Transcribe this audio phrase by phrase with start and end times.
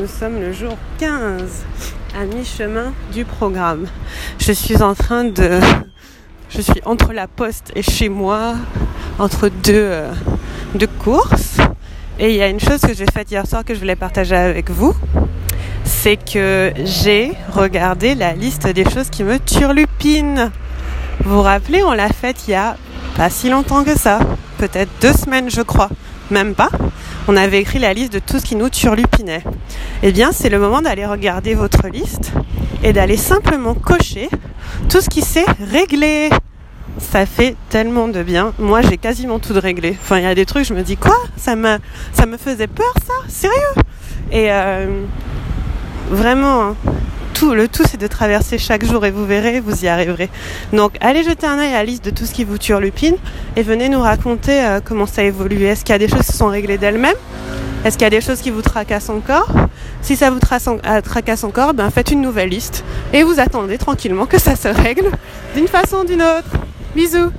[0.00, 1.66] nous sommes le jour 15,
[2.18, 3.86] à mi-chemin du programme.
[4.38, 5.60] Je suis en train de...
[6.48, 8.54] Je suis entre la poste et chez moi,
[9.18, 10.12] entre deux, euh,
[10.74, 11.58] deux courses.
[12.18, 14.36] Et il y a une chose que j'ai faite hier soir que je voulais partager
[14.36, 14.94] avec vous.
[15.84, 20.50] C'est que j'ai regardé la liste des choses qui me turlupinent.
[21.24, 22.78] Vous vous rappelez, on l'a faite il y a
[23.18, 24.20] pas si longtemps que ça.
[24.56, 25.90] Peut-être deux semaines, je crois.
[26.30, 26.70] Même pas
[27.28, 29.44] on avait écrit la liste de tout ce qui nous turlupinait.
[30.02, 32.32] Eh bien, c'est le moment d'aller regarder votre liste
[32.82, 34.28] et d'aller simplement cocher
[34.88, 36.30] tout ce qui s'est réglé.
[36.98, 38.52] Ça fait tellement de bien.
[38.58, 39.96] Moi, j'ai quasiment tout de réglé.
[40.02, 41.16] Enfin, il y a des trucs, je me dis quoi?
[41.36, 41.78] Ça me,
[42.36, 43.14] faisait peur, ça?
[43.28, 43.54] Sérieux?
[44.32, 45.04] Et euh,
[46.10, 46.76] vraiment, hein,
[47.48, 50.28] le tout, c'est de traverser chaque jour et vous verrez, vous y arriverez.
[50.72, 53.16] Donc, allez jeter un œil à la liste de tout ce qui vous turlupine
[53.56, 55.64] et venez nous raconter euh, comment ça évolue.
[55.64, 57.16] Est-ce qu'il y a des choses qui sont réglées d'elles-mêmes?
[57.84, 59.48] Est-ce qu'il y a des choses qui vous tracassent encore?
[60.02, 64.26] Si ça vous euh, tracasse encore, ben faites une nouvelle liste et vous attendez tranquillement
[64.26, 65.10] que ça se règle
[65.56, 66.50] d'une façon ou d'une autre.
[66.94, 67.30] Bisous